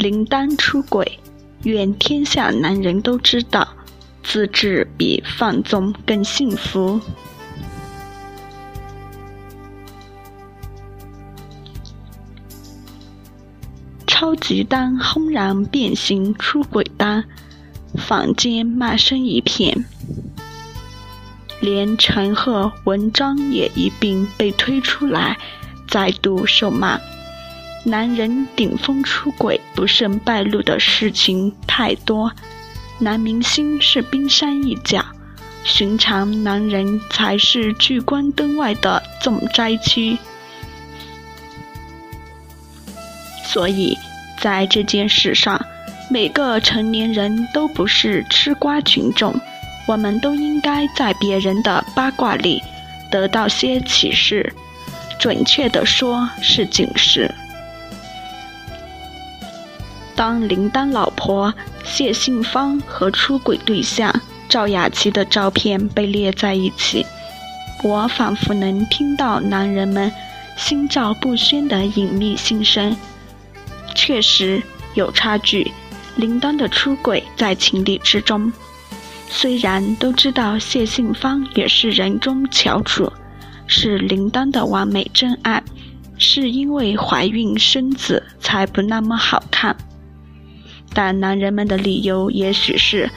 [0.00, 1.20] 林丹出轨，
[1.64, 3.68] 愿天下男人都知道，
[4.22, 6.98] 自制比放纵更幸福。
[14.06, 17.22] 超级丹轰然变形出轨丹，
[17.96, 19.84] 坊间骂声一片，
[21.60, 25.36] 连陈赫文章也一并被推出来，
[25.86, 26.98] 再度受骂。
[27.84, 32.32] 男人顶风出轨不慎败露的事情太多，
[32.98, 35.04] 男明星是冰山一角，
[35.64, 40.16] 寻常男人才是聚光灯外的重灾区，
[43.44, 43.96] 所以。
[44.42, 45.62] 在这件事上，
[46.08, 49.38] 每个成年人都不是吃瓜群众，
[49.86, 52.58] 我们都应该在别人的八卦里
[53.10, 54.50] 得到些启示，
[55.18, 57.30] 准确的说是警示。
[60.20, 64.14] 当林丹老婆谢杏芳和出轨对象
[64.50, 67.06] 赵雅琪的照片被列在一起，
[67.82, 70.12] 我仿佛能听到男人们
[70.58, 72.94] 心照不宣的隐秘心声。
[73.94, 74.62] 确实
[74.92, 75.72] 有差距，
[76.16, 78.52] 林丹的出轨在情理之中。
[79.26, 83.10] 虽然都知道谢杏芳也是人中翘楚，
[83.66, 85.62] 是林丹的完美真爱，
[86.18, 89.74] 是因为怀孕生子才不那么好看。
[90.92, 93.10] 但男人们的理由也许是，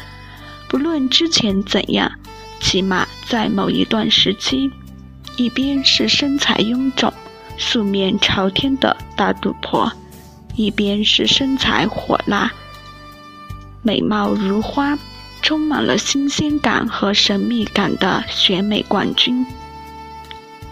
[0.67, 2.11] 不论之前怎样，
[2.59, 4.71] 起码在某一段时期，
[5.37, 7.11] 一边是身材臃肿、
[7.57, 9.91] 素面朝天的大肚婆。
[10.55, 12.51] 一边是身材火辣、
[13.81, 14.95] 美貌如花、
[15.41, 19.43] 充满了新鲜感和神秘感的选美冠军，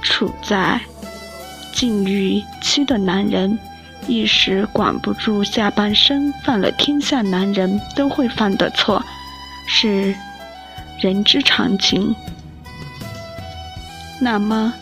[0.03, 0.79] 处在
[1.73, 3.57] 禁欲期的男人
[4.07, 9.01] 一时管不住下半身，犯了天下男人都会犯的错，
[9.67, 10.13] 是
[10.99, 12.13] 人之常情。
[14.19, 14.73] 那么，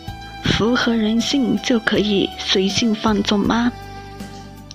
[0.42, 3.70] 符合人性就可以随性放纵吗？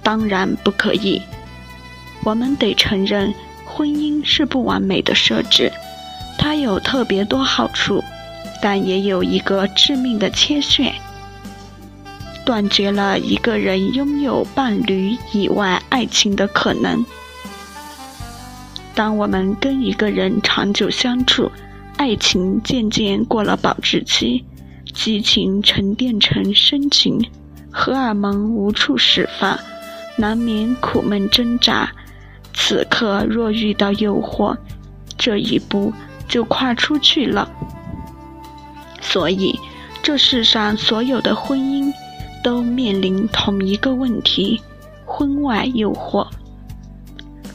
[0.02, 1.22] 当然不可以，
[2.24, 3.34] 我们得承认，
[3.66, 5.72] 婚姻是不完美的设置，
[6.38, 8.04] 它有特别多好处，
[8.62, 10.94] 但也有一个致命的缺陷，
[12.46, 17.04] 断绝了一个人拥有伴侣以外爱情的可能。
[18.94, 21.52] 当我们跟一个人长久相处，
[21.98, 24.46] 爱情渐渐过了保质期，
[24.94, 27.20] 激情沉淀成深情，
[27.72, 29.60] 荷尔蒙无处释放。
[30.18, 31.92] 难免苦闷挣扎，
[32.54, 34.56] 此刻若遇到诱惑，
[35.18, 35.92] 这一步
[36.30, 37.52] 就跨出去了。
[39.02, 39.60] 所以，
[40.02, 41.92] 这世上所有的婚姻
[42.46, 44.62] 都面临同一个问题：
[45.04, 46.28] 婚外诱惑。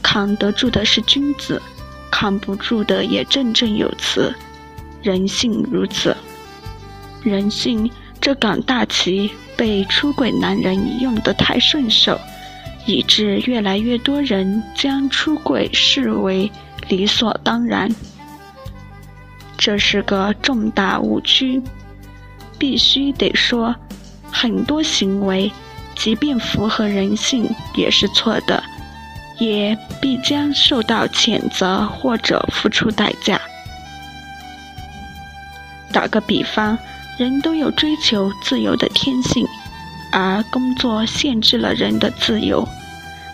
[0.01, 1.61] 扛得住的是君子，
[2.11, 4.35] 扛不住的也振振有词。
[5.01, 6.13] 人性如此，
[7.23, 12.19] 人性这杆大旗被出轨男人用得太顺手。
[12.85, 16.51] 以致越来越多人将出轨视为
[16.89, 17.89] 理所当然，
[19.57, 21.61] 这是个重大误区。
[22.59, 23.73] 必须得说，
[24.31, 25.51] 很多行为，
[25.95, 28.63] 即便符合人性，也是错的，
[29.39, 33.39] 也必将受到谴责或者付出代价。
[35.91, 36.77] 打个比方，
[37.17, 39.45] 人都有追求自由的天性。
[40.13, 42.67] 而工作限制了人的自由。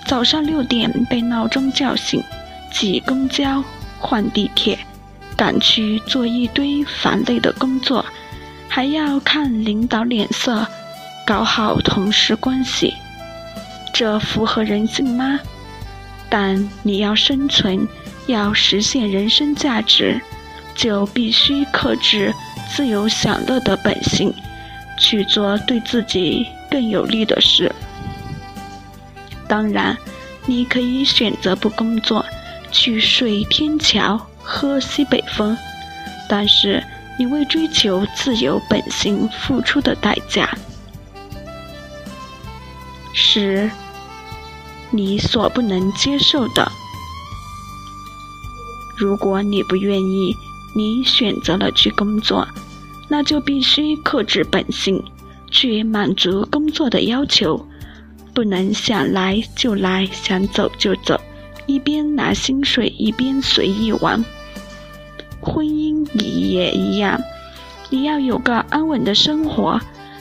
[0.06, 2.24] 早上六点被闹钟叫醒，
[2.72, 3.64] 挤公交、
[3.98, 4.78] 换地铁，
[5.36, 8.06] 赶去做一堆烦累的工作，
[8.70, 10.68] 还要看领导脸色，
[11.28, 12.94] 搞好同事关系。
[13.94, 15.38] 这符合人性吗？
[16.30, 17.86] 但你要生存，
[18.28, 20.22] 要实现人生价值，
[20.74, 22.34] 就必须克制
[22.74, 24.34] 自由享乐的本性，
[24.98, 26.48] 去做对自己。
[26.70, 27.74] 更有利的事。
[29.48, 29.98] 当然，
[30.46, 32.26] 你可以选择不工作，
[32.74, 35.58] 去睡天桥，喝西北风。
[36.28, 36.84] 但是，
[37.18, 40.50] 你为追求自由本性付出的代价，
[43.20, 43.72] 是
[44.92, 46.72] 你所不能接受的。
[48.96, 50.36] 如果你不愿意，
[50.76, 52.48] 你选择了去工作，
[53.10, 55.04] 那就必须克制本性。
[55.50, 57.66] 去满足工作的要求，
[58.36, 61.20] 不能想来就来，想走就走，
[61.66, 64.24] 一边拿薪水一边随意玩。
[65.42, 67.20] 婚姻也一样，
[67.90, 69.80] 你要有个安稳的生活，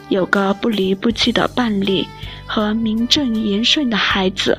[0.09, 2.07] 有个不离不弃的伴侣
[2.47, 4.59] 和名正言顺的孩子，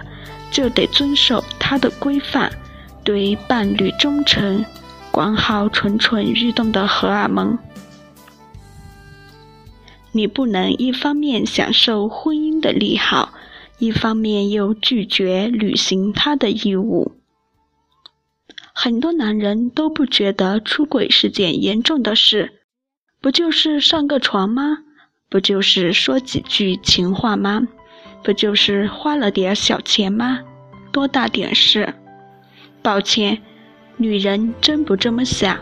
[0.51, 2.51] 就得遵守他的规范，
[3.03, 4.65] 对伴侣忠诚，
[5.11, 7.57] 管好蠢蠢欲动的荷尔蒙。
[10.11, 13.33] 你不能一方面享受婚姻的利好，
[13.77, 17.13] 一方面又拒绝履行他的义务。
[18.73, 22.61] 很多男人都不觉得出轨是件严重的事，
[23.21, 24.79] 不就是上个床吗？
[25.29, 27.67] 不就是说几句情话吗？
[28.23, 30.39] 不就是花了点小钱吗？
[30.91, 31.93] 多大点事？
[32.81, 33.41] 抱歉，
[33.97, 35.57] 女人真不这么想。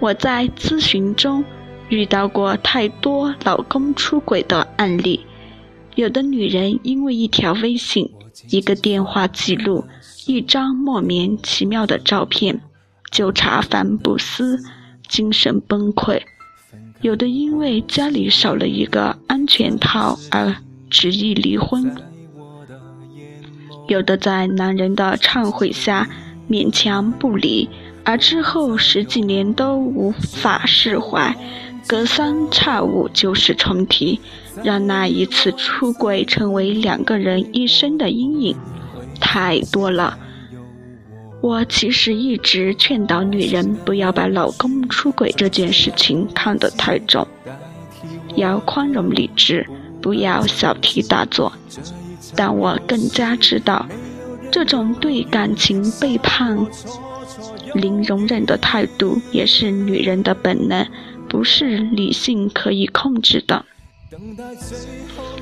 [0.00, 1.44] 我在咨询中
[1.88, 5.24] 遇到过太多老公出轨的案例，
[5.94, 8.10] 有的女人因为一条微信、
[8.50, 9.84] 一个电话记录。
[10.26, 12.60] 一张莫名其妙的照片，
[13.10, 14.62] 就茶饭不思，
[15.08, 16.20] 精神崩溃；
[17.00, 20.54] 有的因为家里少了一个安全套而
[20.90, 21.84] 执意离婚；
[23.86, 26.08] 有的在男人的忏悔下
[26.50, 27.68] 勉强不离，
[28.04, 31.36] 而之后十几年都无法释怀，
[31.86, 34.20] 隔三差五旧事重提，
[34.64, 38.56] 让那一次出轨成为两个人一生的阴影。
[39.20, 40.18] 太多了，
[41.48, 47.26] 我其实一直劝导女人不要把老公出轨这件事情看得太重，
[48.36, 49.66] 要宽容理智，
[50.02, 51.50] 不要小题大做。
[52.36, 53.86] 但我更加知道，
[54.52, 56.66] 这种对感情背叛
[57.72, 60.86] 零容忍的态度，也是女人的本能，
[61.30, 63.64] 不是理性可以控制的。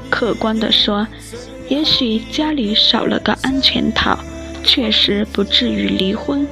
[0.08, 1.04] 客观地说。
[1.68, 4.16] 也许家里少了个安全套，
[4.66, 6.46] 确实不至于离婚，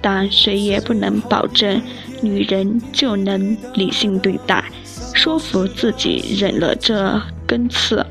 [0.00, 1.82] 但谁也不能保证
[2.22, 4.64] 女人就能理性对待，
[5.12, 8.06] 说服自己忍了这根刺。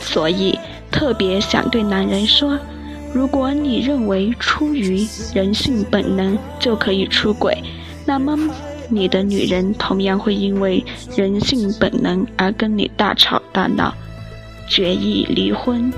[0.00, 0.58] 所以，
[0.90, 2.58] 特别想对男人说：
[3.12, 7.62] 如果你认为出于人性本能就可以出轨，
[8.06, 8.36] 那么。
[8.88, 10.84] 你的女人同样会因为
[11.16, 13.92] 人性本能而跟你大吵大闹，
[14.68, 15.92] 决意离婚。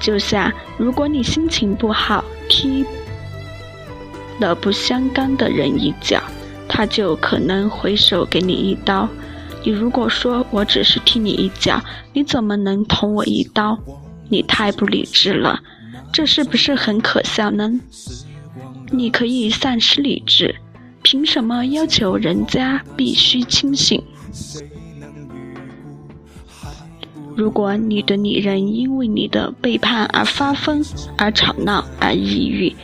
[0.00, 2.84] 就像如果你心情不好，踢
[4.40, 6.22] 了不相干的人一脚，
[6.68, 9.08] 他就可能回手给你一刀。
[9.64, 11.82] 你如果说我只是踢你一脚，
[12.12, 13.78] 你怎么能捅我一刀？
[14.28, 15.60] 你太不理智了，
[16.12, 17.70] 这是不是很可笑呢？
[18.90, 20.54] 你可以丧失理智，
[21.02, 24.02] 凭什么要求人家必须清醒？
[27.38, 30.84] 如果你的女人因为你的背叛而发疯、
[31.16, 32.74] 而吵闹、而抑郁，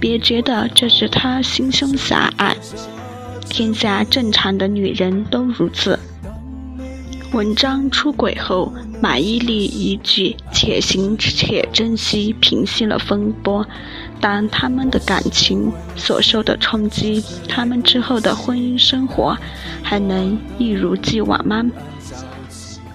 [0.00, 2.56] 别觉得这是她心胸狭隘，
[3.50, 5.98] 天下正常的女人都如此。
[7.34, 8.72] 文章出轨后，
[9.02, 13.66] 马伊琍一句“且行且珍惜”平息了风波。
[14.20, 19.36] 但他们的感情所受的冲击，他们之后的婚姻生活
[19.82, 21.62] 还能一如既往吗？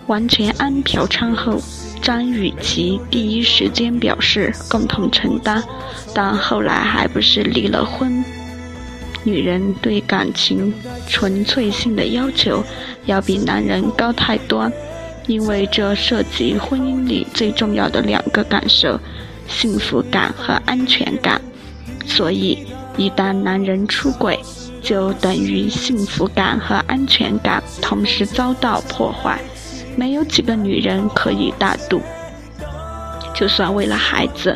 [0.07, 1.61] 王全安嫖娼后，
[2.01, 5.63] 张雨绮第一时间表示共同承担，
[6.13, 8.23] 但后来还不是离了婚。
[9.23, 10.73] 女人对感情
[11.07, 12.61] 纯粹性的要求
[13.05, 14.69] 要比男人高太多，
[15.27, 18.99] 因为这涉及婚姻里最重要的两个感受。
[19.47, 21.39] 幸福感和安全感，
[22.05, 24.39] 所以一旦男人出轨，
[24.81, 29.41] 就等于幸福感和安全感同时遭到破坏。
[29.95, 32.01] 没有几个女人可以大度，
[33.33, 34.55] 就算为了孩子，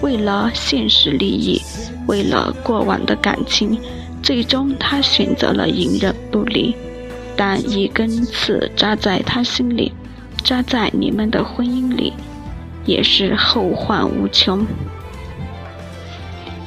[0.00, 1.60] 为了现实利益，
[2.06, 3.78] 为了过往的感情，
[4.22, 6.74] 最终他选择了隐忍不离。
[7.36, 9.92] 但一根刺扎在他心里，
[10.44, 12.12] 扎在你们的婚姻里。
[12.86, 14.66] 也是后患无穷。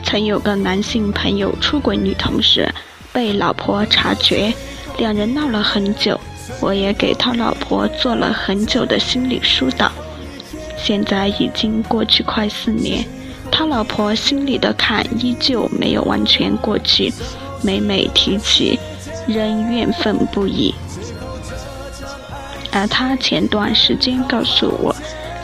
[0.03, 2.71] 曾有个男性朋友出轨女同事，
[3.11, 4.53] 被老婆察觉，
[4.99, 6.17] 两人闹了很久。
[6.59, 9.91] 我也给他老婆做了很久的心理疏导。
[10.77, 13.05] 现在已经过去快四年，
[13.51, 17.13] 他老婆心里的坎依旧没有完全过去，
[17.61, 18.79] 每每提起，
[19.27, 20.73] 仍怨愤不已。
[22.71, 24.95] 而他前段时间告诉我。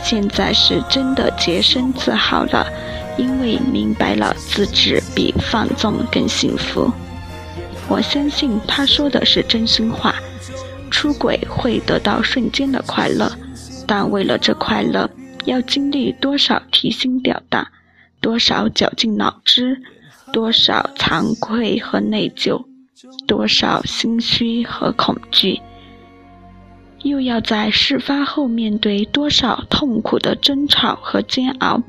[0.01, 2.65] 现在是真的洁身自好了，
[3.17, 6.89] 因为明白了自制比放纵更幸福。
[7.89, 10.15] 我相信他说的是真心话。
[10.99, 13.31] 出轨会得到瞬间的快乐，
[13.87, 15.09] 但为了这快乐，
[15.45, 17.65] 要经历多少提心吊胆，
[18.19, 19.81] 多少绞尽脑汁，
[20.33, 22.65] 多少惭愧和内疚，
[23.25, 25.61] 多少心虚和恐惧。
[27.03, 31.81] 又要在事发后面对多少痛苦的争吵和煎熬，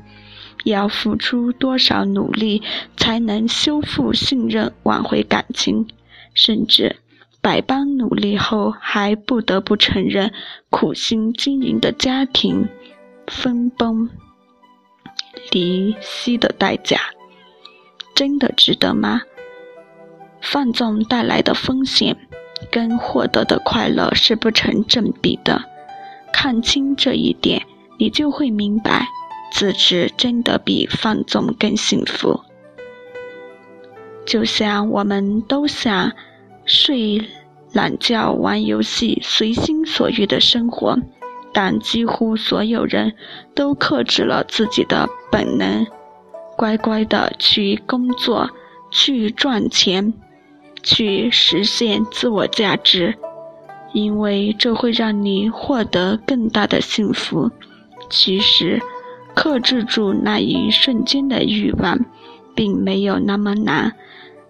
[0.63, 2.63] 要付出多少努力
[2.95, 5.85] 才能修复信任、挽回感情，
[6.33, 6.95] 甚至
[7.41, 10.31] 百般努力后还不得不承认
[10.69, 12.69] 苦心经营的家庭
[13.27, 14.09] 分崩
[15.51, 16.99] 离析的代价，
[18.13, 19.21] 真的值得吗？
[20.39, 22.15] 放纵带来的风险。
[22.69, 25.63] 跟获得的快乐是不成正比的，
[26.31, 27.65] 看清这一点，
[27.97, 29.07] 你就会明白，
[29.51, 32.39] 自制真的比放纵更幸福。
[34.27, 36.11] 就像我们都想
[36.65, 37.21] 睡
[37.73, 40.97] 懒觉、玩游戏、随心所欲的生活，
[41.53, 43.13] 但几乎所有人
[43.53, 45.85] 都克制了自己的本能，
[46.57, 48.49] 乖乖的去工作，
[48.89, 50.13] 去赚钱。
[50.83, 53.15] 去实现自我价值，
[53.93, 57.51] 因为这会让你获得更大的幸福。
[58.09, 58.81] 其实，
[59.35, 62.03] 克制住那一瞬间的欲望，
[62.55, 63.95] 并没有那么难，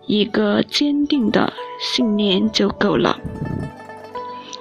[0.05, 3.20] 一个坚定的信念就够了。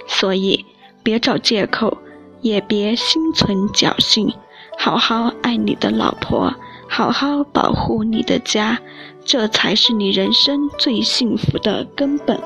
[0.07, 0.65] 所以，
[1.03, 1.99] 别找借口，
[2.41, 4.33] 也别心存侥幸，
[4.79, 6.55] 好好爱你的老婆。
[6.93, 8.81] 好好保护你的家，
[9.25, 12.41] 这才是你人生最幸福的根本。